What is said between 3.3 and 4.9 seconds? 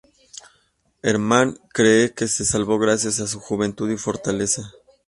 juventud y fortaleza.